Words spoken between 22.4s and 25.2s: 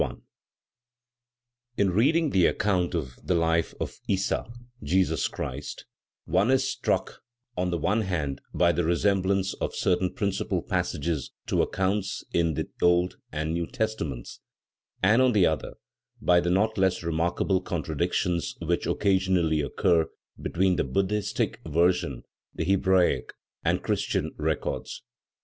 and Hebraic and Christian records.